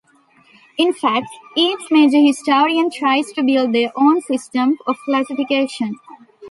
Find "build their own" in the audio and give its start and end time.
3.43-4.19